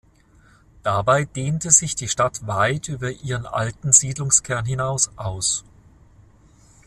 [0.81, 5.63] Dabei dehnte sich die Stadt weit über ihren alten Siedlungskern hinaus aus.